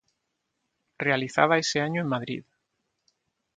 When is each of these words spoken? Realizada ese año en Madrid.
Realizada 0.97 1.59
ese 1.59 1.79
año 1.79 2.01
en 2.01 2.07
Madrid. 2.07 2.43